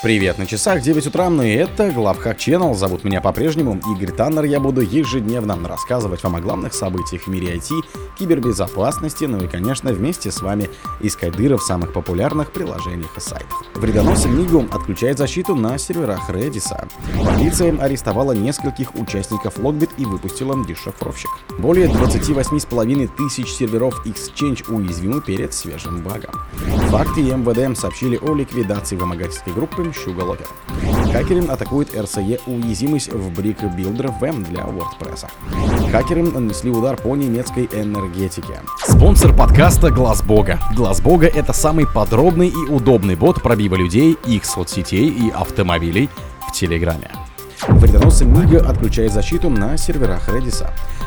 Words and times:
Привет, 0.00 0.38
на 0.38 0.46
часах 0.46 0.80
9 0.80 1.08
утра, 1.08 1.28
ну 1.28 1.42
и 1.42 1.50
это 1.50 1.90
Главхак 1.90 2.38
Channel. 2.38 2.72
Зовут 2.74 3.02
меня 3.02 3.20
по-прежнему 3.20 3.80
Игорь 3.96 4.14
Таннер. 4.14 4.44
Я 4.44 4.60
буду 4.60 4.80
ежедневно 4.80 5.58
рассказывать 5.66 6.22
вам 6.22 6.36
о 6.36 6.40
главных 6.40 6.72
событиях 6.72 7.22
в 7.22 7.26
мире 7.26 7.56
IT, 7.56 7.70
кибербезопасности, 8.16 9.24
ну 9.24 9.42
и, 9.42 9.48
конечно, 9.48 9.92
вместе 9.92 10.30
с 10.30 10.40
вами 10.40 10.70
искать 11.00 11.32
дыры 11.32 11.56
в 11.56 11.64
самых 11.64 11.92
популярных 11.92 12.52
приложениях 12.52 13.10
и 13.16 13.20
сайтах. 13.20 13.64
Вредоносный 13.74 14.30
Мигум 14.30 14.68
отключает 14.72 15.18
защиту 15.18 15.56
на 15.56 15.76
серверах 15.78 16.30
Redis. 16.30 16.72
Полиция 17.24 17.76
арестовала 17.76 18.30
нескольких 18.30 18.94
участников 18.94 19.58
Logbit 19.58 19.90
и 19.98 20.04
выпустила 20.04 20.64
дешифровщик. 20.64 21.30
Более 21.58 21.88
28,5 21.88 23.10
тысяч 23.16 23.48
серверов 23.48 24.06
Exchange 24.06 24.72
уязвимы 24.72 25.20
перед 25.22 25.52
свежим 25.52 26.02
багом. 26.02 26.34
Факты 26.90 27.22
и 27.22 27.32
МВД 27.32 27.76
сообщили 27.76 28.16
о 28.16 28.32
ликвидации 28.34 28.94
вымогательской 28.94 29.52
группы 29.52 29.87
Sugar 29.92 30.38
Хакеры 31.12 31.44
атакуют 31.46 31.94
RCE 31.94 32.40
уязвимость 32.46 33.12
в 33.12 33.30
Brick 33.30 33.60
Builder 33.76 34.12
VM 34.20 34.44
для 34.44 34.62
WordPress. 34.62 35.26
Хакеры 35.90 36.22
нанесли 36.22 36.70
удар 36.70 36.96
по 36.96 37.16
немецкой 37.16 37.68
энергетике. 37.72 38.60
Спонсор 38.86 39.34
подкаста 39.34 39.90
Глаз 39.90 40.22
Бога. 40.22 40.58
Глаз 40.74 41.00
Бога 41.00 41.26
это 41.26 41.52
самый 41.52 41.86
подробный 41.86 42.48
и 42.48 42.70
удобный 42.70 43.16
бот 43.16 43.42
пробива 43.42 43.74
людей, 43.74 44.16
их 44.26 44.44
соцсетей 44.44 45.08
и 45.08 45.30
автомобилей 45.30 46.08
в 46.48 46.52
Телеграме. 46.52 47.10
Вредоносный 47.66 48.26
Мига 48.26 48.68
отключает 48.68 49.12
защиту 49.12 49.50
на 49.50 49.76
серверах 49.76 50.28
Redis. 50.28 50.64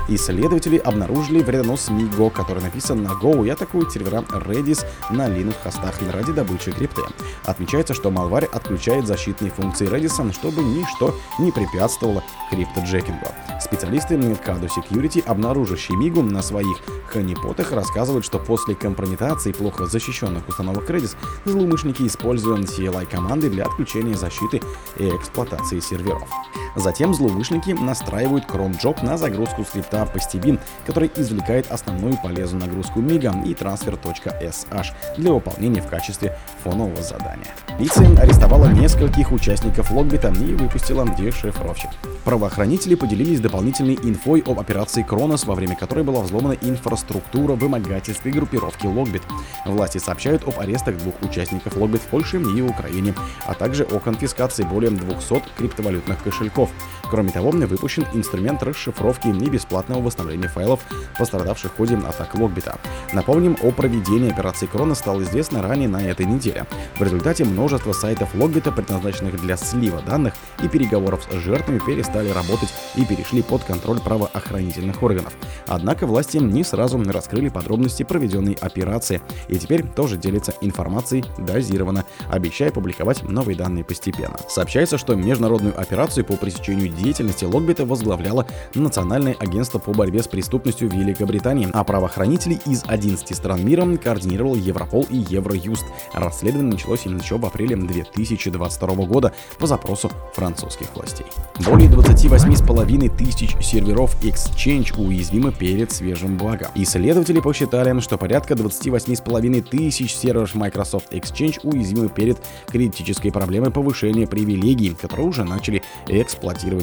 Исследователи 0.09 0.77
обнаружили 0.77 1.41
вредонос 1.41 1.89
Migo, 1.89 2.29
который 2.29 2.61
написан 2.61 3.03
на 3.03 3.09
Go 3.09 3.45
и 3.45 3.49
атакует 3.49 3.91
сервера 3.91 4.23
Redis 4.31 4.85
на 5.09 5.29
Linux 5.29 5.55
хостах 5.63 6.01
ради 6.11 6.33
добычи 6.33 6.71
крипты. 6.71 7.03
Отмечается, 7.45 7.93
что 7.93 8.09
Malware 8.09 8.45
отключает 8.45 9.07
защитные 9.07 9.51
функции 9.51 9.87
Redis, 9.87 10.33
чтобы 10.33 10.61
ничто 10.61 11.15
не 11.39 11.51
препятствовало 11.51 12.23
криптоджекингу. 12.49 13.27
Специалисты 13.61 14.15
Kado 14.15 14.67
Security, 14.67 15.23
обнаружившие 15.25 15.97
Мигу 15.97 16.21
на 16.21 16.41
своих 16.41 16.77
ханипотах, 17.07 17.71
рассказывают, 17.71 18.25
что 18.25 18.39
после 18.39 18.75
компрометации 18.75 19.53
плохо 19.53 19.85
защищенных 19.85 20.47
установок 20.49 20.89
Redis 20.89 21.15
злоумышленники 21.45 22.05
используют 22.05 22.69
CLI-команды 22.69 23.49
для 23.49 23.65
отключения 23.65 24.15
защиты 24.15 24.61
и 24.97 25.07
эксплуатации 25.09 25.79
серверов. 25.79 26.27
Затем 26.75 27.13
злоумышленники 27.13 27.71
настраивают 27.71 28.45
cron 28.45 28.79
job 28.79 29.03
на 29.03 29.17
загрузку 29.17 29.63
скрипта 29.63 30.07
PasteBin, 30.13 30.59
который 30.85 31.11
извлекает 31.15 31.71
основную 31.71 32.17
полезную 32.21 32.65
нагрузку 32.65 33.01
Мига 33.01 33.33
и 33.45 33.53
transfer.sh 33.53 34.85
для 35.17 35.31
выполнения 35.31 35.81
в 35.81 35.87
качестве 35.87 36.37
фонового 36.63 37.01
задания. 37.01 37.47
Полиция 37.67 38.15
арестовала 38.19 38.67
нескольких 38.67 39.31
участников 39.31 39.89
Логбита 39.91 40.29
и 40.29 40.53
выпустила 40.53 41.07
дешифровщик. 41.15 41.89
Правоохранители 42.23 42.93
поделились 42.93 43.39
дополнительной 43.39 43.95
инфой 43.95 44.43
об 44.45 44.59
операции 44.59 45.01
Кронос, 45.01 45.45
во 45.45 45.55
время 45.55 45.75
которой 45.75 46.03
была 46.03 46.21
взломана 46.21 46.55
инфраструктура 46.61 47.53
вымогательской 47.53 48.31
группировки 48.31 48.85
Логбит. 48.85 49.23
Власти 49.65 49.97
сообщают 49.97 50.47
об 50.47 50.59
арестах 50.59 50.97
двух 50.97 51.15
участников 51.23 51.75
Логбит 51.75 52.01
в 52.01 52.05
Польше 52.05 52.39
и 52.39 52.61
Украине, 52.61 53.15
а 53.47 53.55
также 53.55 53.83
о 53.83 53.99
конфискации 53.99 54.63
более 54.63 54.91
200 54.91 55.41
криптовалютных 55.57 56.21
кошельков. 56.23 56.60
Кроме 57.09 57.31
того, 57.31 57.51
выпущен 57.51 58.05
инструмент 58.13 58.63
расшифровки 58.63 59.27
и 59.27 59.49
бесплатного 59.49 60.01
восстановления 60.01 60.47
файлов, 60.47 60.79
пострадавших 61.17 61.73
в 61.73 61.75
ходе 61.75 61.95
атак 61.97 62.35
Логбита. 62.35 62.79
Напомним, 63.11 63.57
о 63.61 63.71
проведении 63.71 64.31
операции 64.31 64.65
Крона 64.65 64.95
стало 64.95 65.21
известно 65.23 65.61
ранее 65.61 65.89
на 65.89 66.01
этой 66.01 66.25
неделе. 66.25 66.65
В 66.97 67.03
результате 67.03 67.43
множество 67.43 67.91
сайтов 67.91 68.33
Логбита, 68.33 68.71
предназначенных 68.71 69.41
для 69.41 69.57
слива 69.57 70.01
данных 70.01 70.33
и 70.63 70.69
переговоров 70.69 71.27
с 71.29 71.35
жертвами, 71.35 71.79
перестали 71.85 72.29
работать 72.29 72.73
и 72.95 73.03
перешли 73.03 73.41
под 73.41 73.63
контроль 73.65 73.99
правоохранительных 73.99 75.03
органов. 75.03 75.33
Однако 75.67 76.07
власти 76.07 76.37
не 76.37 76.63
сразу 76.63 76.97
раскрыли 77.11 77.49
подробности 77.49 78.03
проведенной 78.03 78.53
операции 78.53 79.21
и 79.49 79.57
теперь 79.57 79.83
тоже 79.83 80.17
делятся 80.17 80.53
информацией 80.61 81.25
дозированно, 81.37 82.05
обещая 82.29 82.71
публиковать 82.71 83.23
новые 83.23 83.57
данные 83.57 83.83
постепенно. 83.83 84.37
Сообщается, 84.47 84.97
что 84.97 85.15
международную 85.15 85.77
операцию 85.79 86.23
по 86.23 86.37
пресечению 86.51 86.89
деятельности 86.89 87.45
Логбита 87.45 87.85
возглавляло 87.85 88.45
Национальное 88.75 89.35
агентство 89.39 89.79
по 89.79 89.93
борьбе 89.93 90.21
с 90.21 90.27
преступностью 90.27 90.89
Великобритании, 90.89 91.69
а 91.73 91.83
правоохранители 91.83 92.59
из 92.65 92.83
11 92.85 93.35
стран 93.35 93.65
мира 93.65 93.81
координировал 93.97 94.55
Европол 94.55 95.05
и 95.09 95.17
Евроюст. 95.17 95.85
Расследование 96.13 96.73
началось 96.73 97.05
еще 97.05 97.37
в 97.37 97.45
апреле 97.45 97.75
2022 97.75 99.05
года 99.05 99.33
по 99.59 99.67
запросу 99.67 100.11
французских 100.33 100.87
властей. 100.95 101.25
Более 101.65 101.89
28,5 101.89 103.17
тысяч 103.17 103.55
серверов 103.61 104.21
Exchange 104.23 104.99
уязвимы 105.01 105.51
перед 105.51 105.91
свежим 105.91 106.37
багом. 106.37 106.69
Исследователи 106.75 107.39
посчитали, 107.39 107.99
что 108.01 108.17
порядка 108.17 108.53
28,5 108.53 109.61
тысяч 109.61 110.15
серверов 110.15 110.53
Microsoft 110.55 111.13
Exchange 111.13 111.59
уязвимы 111.63 112.09
перед 112.09 112.37
критической 112.67 113.31
проблемой 113.31 113.71
повышения 113.71 114.27
привилегий, 114.27 114.95
которые 114.99 115.27
уже 115.27 115.43
начали 115.43 115.81
эксплуатировать 116.07 116.40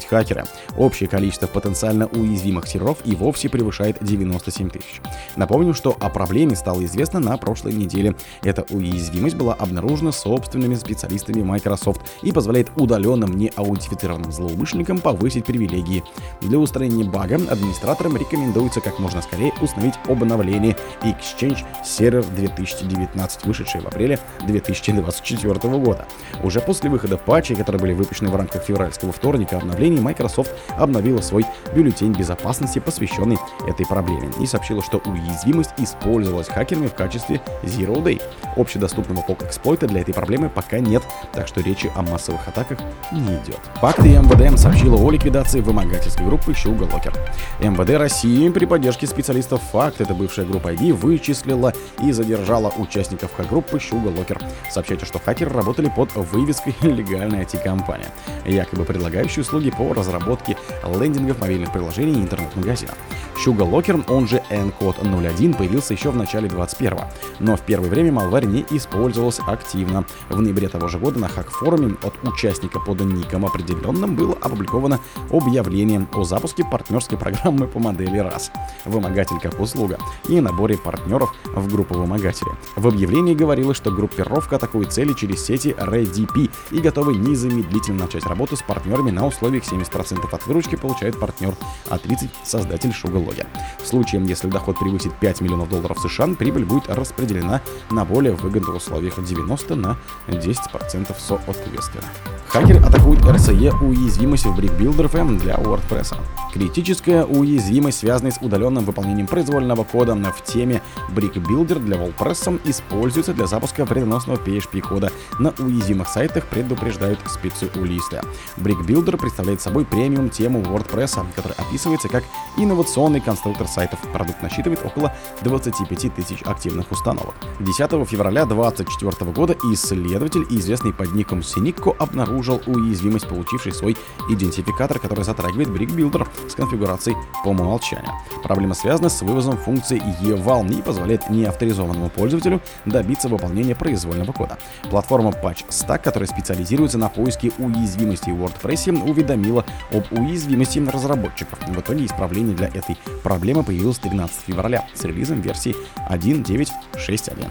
хакеры. 0.08 0.44
Общее 0.76 1.08
количество 1.08 1.46
потенциально 1.46 2.06
уязвимых 2.06 2.66
серверов 2.66 2.98
и 3.04 3.14
вовсе 3.14 3.48
превышает 3.48 3.96
97 4.00 4.70
тысяч. 4.70 5.00
Напомним, 5.36 5.74
что 5.74 5.96
о 5.98 6.08
проблеме 6.10 6.56
стало 6.56 6.84
известно 6.84 7.20
на 7.20 7.36
прошлой 7.36 7.72
неделе. 7.72 8.14
Эта 8.42 8.64
уязвимость 8.70 9.36
была 9.36 9.54
обнаружена 9.54 10.12
собственными 10.12 10.74
специалистами 10.74 11.42
Microsoft 11.42 12.02
и 12.22 12.32
позволяет 12.32 12.70
удаленным 12.76 13.36
неаутифицированным 13.36 14.32
злоумышленникам 14.32 14.98
повысить 14.98 15.44
привилегии. 15.44 16.04
Для 16.40 16.58
устранения 16.58 17.04
бага 17.04 17.36
администраторам 17.36 18.16
рекомендуется 18.16 18.80
как 18.80 18.98
можно 18.98 19.22
скорее 19.22 19.52
установить 19.60 19.94
обновление 20.06 20.76
Exchange 21.02 21.64
Server 21.84 22.24
2019, 22.34 23.46
вышедшее 23.46 23.82
в 23.82 23.86
апреле 23.86 24.18
2024 24.46 25.78
года. 25.78 26.06
Уже 26.42 26.60
после 26.60 26.90
выхода 26.90 27.16
патчей, 27.16 27.56
которые 27.56 27.80
были 27.80 27.92
выпущены 27.92 28.30
в 28.30 28.36
рамках 28.36 28.64
февральского 28.64 29.12
вторника 29.12 29.47
обновлений, 29.56 30.00
Microsoft 30.00 30.52
обновила 30.76 31.20
свой 31.20 31.46
бюллетень 31.74 32.12
безопасности, 32.12 32.78
посвященный 32.78 33.38
этой 33.66 33.86
проблеме, 33.86 34.30
и 34.40 34.46
сообщила, 34.46 34.82
что 34.82 34.98
уязвимость 35.04 35.70
использовалась 35.78 36.48
хакерами 36.48 36.86
в 36.86 36.94
качестве 36.94 37.40
Zero 37.62 38.02
Day. 38.02 38.20
Общедоступного 38.56 39.22
пок-эксплойта 39.22 39.86
для 39.86 40.00
этой 40.00 40.12
проблемы 40.14 40.48
пока 40.48 40.78
нет, 40.78 41.02
так 41.32 41.46
что 41.46 41.60
речи 41.60 41.90
о 41.94 42.02
массовых 42.02 42.46
атаках 42.48 42.78
не 43.12 43.20
идет. 43.20 43.60
Факты 43.76 44.08
МВД 44.08 44.58
сообщила 44.58 44.96
о 44.96 45.10
ликвидации 45.10 45.60
вымогательской 45.60 46.26
группы 46.26 46.52
Sugar 46.52 46.90
Locker. 46.90 47.14
МВД 47.60 47.98
России 47.98 48.48
при 48.48 48.66
поддержке 48.66 49.06
специалистов 49.06 49.62
ФАКТ, 49.72 50.00
это 50.00 50.14
бывшая 50.14 50.46
группа 50.46 50.72
ID, 50.72 50.92
вычислила 50.92 51.72
и 52.02 52.12
задержала 52.12 52.72
участников 52.76 53.32
хак-группы 53.36 53.78
Sugar 53.78 54.14
Locker. 54.14 54.42
Сообщается, 54.70 55.06
что 55.06 55.18
хакеры 55.18 55.52
работали 55.52 55.90
под 55.94 56.14
вывеской 56.14 56.74
легальная 56.82 57.44
IT-компания, 57.44 58.08
якобы 58.44 58.84
предлагающая 58.84 59.37
услуги 59.40 59.70
по 59.70 59.92
разработке 59.92 60.56
лендингов 60.84 61.40
мобильных 61.40 61.72
приложений 61.72 62.20
и 62.20 62.22
интернет-магазинов. 62.22 62.96
Sugar 63.44 63.70
Locker, 63.70 64.04
он 64.08 64.26
же 64.26 64.42
N-код 64.50 64.96
01, 65.00 65.54
появился 65.54 65.94
еще 65.94 66.10
в 66.10 66.16
начале 66.16 66.48
21 66.48 66.98
но 67.40 67.56
в 67.56 67.60
первое 67.62 67.88
время 67.88 68.10
Malware 68.10 68.46
не 68.46 68.64
использовался 68.70 69.42
активно. 69.46 70.04
В 70.28 70.40
ноябре 70.40 70.68
того 70.68 70.88
же 70.88 70.98
года 70.98 71.18
на 71.18 71.28
хак-форуме 71.28 71.96
от 72.02 72.14
участника 72.22 72.80
под 72.80 73.00
ником 73.00 73.46
определенным 73.46 74.16
было 74.16 74.34
опубликовано 74.34 75.00
объявление 75.30 76.06
о 76.14 76.24
запуске 76.24 76.64
партнерской 76.64 77.18
программы 77.18 77.66
по 77.66 77.78
модели 77.78 78.20
RAS 78.20 78.50
«Вымогатель 78.84 79.38
как 79.40 79.60
услуга» 79.60 79.98
и 80.28 80.40
наборе 80.40 80.76
партнеров 80.76 81.32
в 81.44 81.72
группу 81.72 81.94
вымогателей. 81.94 82.52
В 82.76 82.88
объявлении 82.88 83.34
говорилось, 83.34 83.76
что 83.76 83.90
группировка 83.90 84.56
атакует 84.56 84.92
цели 84.92 85.12
через 85.12 85.44
сети 85.44 85.74
RedDP 85.78 86.50
и 86.70 86.80
готовы 86.80 87.16
незамедлительно 87.16 88.04
начать 88.04 88.26
работу 88.26 88.56
с 88.56 88.62
партнерами 88.62 89.10
на 89.10 89.26
условиях 89.26 89.64
70% 89.64 90.28
от 90.30 90.46
выручки 90.46 90.76
получает 90.76 91.18
партнер, 91.18 91.54
а 91.88 91.96
30% 91.96 92.28
создатель 92.44 92.92
Шугалоги. 93.28 93.46
В 93.78 93.86
случае, 93.86 94.24
если 94.26 94.48
доход 94.48 94.78
превысит 94.78 95.12
5 95.14 95.40
миллионов 95.40 95.68
долларов 95.68 95.98
США, 95.98 96.28
прибыль 96.34 96.64
будет 96.64 96.88
распределена 96.88 97.60
на 97.90 98.04
более 98.04 98.34
выгодных 98.34 98.76
условиях 98.76 99.18
от 99.18 99.24
90 99.24 99.74
на 99.76 99.96
10% 100.28 101.14
соответственно. 101.18 102.04
Хакер 102.48 102.82
атакует 102.82 103.20
RCE 103.20 103.84
уязвимость 103.84 104.46
в 104.46 104.58
BrickBuilder 104.58 105.10
FM 105.12 105.38
для 105.38 105.56
WordPress. 105.56 106.16
Критическая 106.50 107.24
уязвимость, 107.26 107.98
связанная 107.98 108.32
с 108.32 108.38
удаленным 108.40 108.86
выполнением 108.86 109.26
произвольного 109.26 109.84
кода 109.84 110.14
в 110.14 110.42
теме 110.44 110.80
BrickBuilder 111.10 111.78
для 111.78 111.98
WordPress, 111.98 112.58
используется 112.64 113.34
для 113.34 113.46
запуска 113.46 113.84
вредоносного 113.84 114.38
PHP-кода 114.38 115.12
на 115.38 115.52
уязвимых 115.58 116.08
сайтах, 116.08 116.46
предупреждают 116.46 117.20
специалисты. 117.26 118.22
BrickBuilder 118.56 119.18
представляет 119.18 119.60
собой 119.60 119.84
премиум 119.84 120.30
тему 120.30 120.62
WordPress, 120.62 121.26
которая 121.36 121.58
описывается 121.58 122.08
как 122.08 122.24
инновационный 122.56 123.20
конструктор 123.20 123.68
сайтов. 123.68 123.98
Продукт 124.14 124.42
насчитывает 124.42 124.80
около 124.82 125.14
25 125.42 126.14
тысяч 126.14 126.40
активных 126.46 126.90
установок. 126.90 127.34
10 127.60 128.08
февраля 128.08 128.46
2024 128.46 129.30
года 129.32 129.54
исследователь, 129.70 130.46
известный 130.48 130.94
под 130.94 131.12
ником 131.12 131.42
Синикко, 131.42 131.90
обнаружил 131.90 132.37
уязвимость, 132.66 133.28
получивший 133.28 133.72
свой 133.72 133.96
идентификатор, 134.30 134.98
который 134.98 135.24
затрагивает 135.24 135.68
BrickBuilder 135.68 136.26
с 136.48 136.54
конфигурацией 136.54 137.16
по 137.44 137.48
умолчанию. 137.48 138.12
Проблема 138.42 138.74
связана 138.74 139.08
с 139.08 139.22
вывозом 139.22 139.56
функции 139.56 140.00
eval 140.22 140.68
и 140.72 140.82
позволяет 140.82 141.28
неавторизованному 141.30 142.10
пользователю 142.10 142.60
добиться 142.84 143.28
выполнения 143.28 143.74
произвольного 143.74 144.32
кода. 144.32 144.58
Платформа 144.90 145.30
PatchStack, 145.30 146.02
которая 146.02 146.28
специализируется 146.28 146.98
на 146.98 147.08
поиске 147.08 147.52
уязвимостей 147.58 148.32
в 148.32 148.44
WordPress, 148.44 149.08
уведомила 149.08 149.64
об 149.92 150.04
уязвимости 150.12 150.78
разработчиков. 150.78 151.58
В 151.66 151.80
итоге 151.80 152.06
исправление 152.06 152.54
для 152.54 152.68
этой 152.68 152.96
проблемы 153.22 153.62
появилось 153.62 153.98
13 153.98 154.42
февраля 154.46 154.86
с 154.94 155.04
релизом 155.04 155.40
версии 155.40 155.74
1.9.6.1. 156.08 157.46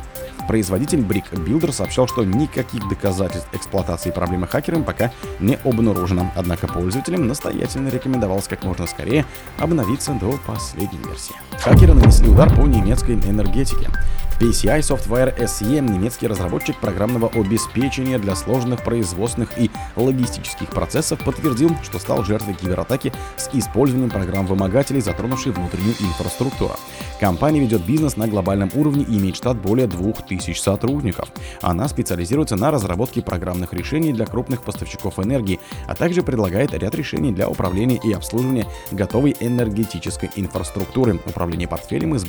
Производитель 0.47 0.99
Brick 0.99 1.31
Builder 1.31 1.71
сообщал, 1.71 2.07
что 2.07 2.23
никаких 2.23 2.87
доказательств 2.87 3.49
эксплуатации 3.53 4.11
проблемы 4.11 4.47
хакером 4.47 4.83
пока 4.83 5.11
не 5.39 5.55
обнаружено, 5.63 6.31
однако 6.35 6.67
пользователям 6.67 7.27
настоятельно 7.27 7.89
рекомендовалось 7.89 8.47
как 8.47 8.63
можно 8.63 8.87
скорее 8.87 9.25
обновиться 9.59 10.13
до 10.13 10.39
последней 10.47 10.99
версии. 11.05 11.35
Хакеры 11.59 11.93
нанесли 11.93 12.29
удар 12.29 12.49
по 12.55 12.61
немецкой 12.61 13.15
энергетике. 13.15 13.89
PCI 14.39 14.81
Software 14.81 15.35
SE– 15.35 15.79
немецкий 15.81 16.27
разработчик 16.27 16.77
программного 16.77 17.27
обеспечения 17.29 18.19
для 18.19 18.35
сложных 18.35 18.83
производственных 18.83 19.57
и 19.57 19.71
логистических 19.95 20.69
процессов, 20.69 21.19
подтвердил, 21.25 21.75
что 21.81 21.97
стал 21.97 22.23
жертвой 22.23 22.53
кибератаки 22.53 23.11
с 23.35 23.49
использованием 23.51 24.11
программ-вымогателей, 24.11 25.01
затронувшей 25.01 25.53
внутреннюю 25.53 25.95
инфраструктуру. 25.99 26.75
Компания 27.19 27.61
ведет 27.61 27.83
бизнес 27.83 28.15
на 28.15 28.27
глобальном 28.27 28.69
уровне 28.75 29.03
и 29.05 29.17
имеет 29.17 29.37
штат 29.37 29.57
более 29.57 29.87
2000 29.87 30.53
сотрудников. 30.53 31.29
Она 31.63 31.87
специализируется 31.87 32.57
на 32.57 32.69
разработке 32.69 33.23
программных 33.23 33.73
решений 33.73 34.13
для 34.13 34.27
крупных 34.27 34.61
поставщиков 34.61 35.17
энергии, 35.17 35.59
а 35.87 35.95
также 35.95 36.21
предлагает 36.21 36.75
ряд 36.75 36.93
решений 36.93 37.31
для 37.31 37.49
управления 37.49 37.99
и 38.03 38.13
обслуживания 38.13 38.67
готовой 38.91 39.35
энергетической 39.39 40.29
инфраструктуры, 40.35 41.15
управления 41.25 41.67
портфелем 41.67 42.15
и 42.15 42.19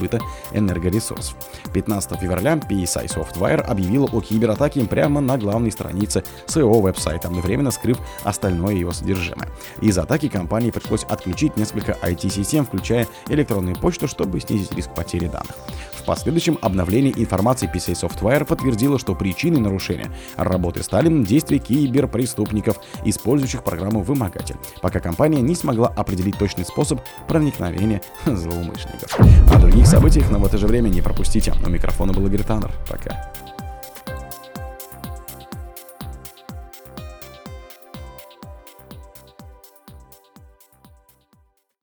энергоресурсов. 0.54 1.36
15 1.74 1.97
февраля 2.06 2.54
PSI 2.54 3.06
Software 3.06 3.60
объявила 3.60 4.08
о 4.12 4.20
кибератаке 4.20 4.84
прямо 4.84 5.20
на 5.20 5.36
главной 5.38 5.72
странице 5.72 6.24
своего 6.46 6.80
веб-сайта, 6.80 7.28
временно 7.28 7.70
скрыв 7.70 7.98
остальное 8.24 8.74
его 8.74 8.92
содержимое. 8.92 9.48
Из 9.80 9.96
атаки 9.98 10.28
компании 10.28 10.70
пришлось 10.70 11.04
отключить 11.04 11.56
несколько 11.56 11.96
IT-систем, 12.02 12.64
включая 12.64 13.06
электронную 13.28 13.76
почту, 13.76 14.08
чтобы 14.08 14.40
снизить 14.40 14.74
риск 14.74 14.90
потери 14.94 15.26
данных. 15.26 15.54
В 15.92 16.04
последующем 16.04 16.58
обновлении 16.62 17.12
информации 17.16 17.70
PCI 17.70 18.08
Software 18.08 18.44
подтвердило, 18.44 18.98
что 18.98 19.14
причиной 19.14 19.60
нарушения 19.60 20.10
работы 20.36 20.82
стали 20.82 21.08
действия 21.24 21.58
киберпреступников, 21.58 22.78
использующих 23.04 23.62
программу 23.62 24.02
«Вымогатель», 24.02 24.56
пока 24.80 25.00
компания 25.00 25.40
не 25.40 25.54
смогла 25.54 25.88
определить 25.88 26.38
точный 26.38 26.64
способ 26.64 27.00
проникновения 27.26 28.00
злоумышленников. 28.24 29.18
Событиях, 29.88 30.30
но 30.30 30.38
в 30.38 30.44
это 30.44 30.58
же 30.58 30.66
время 30.66 30.88
не 30.88 31.00
пропустите. 31.00 31.52
У 31.64 31.68
микрофона 31.68 32.12
был 32.12 32.26
Игорь 32.26 32.42
Таннер. 32.42 32.70
Пока. 32.88 33.32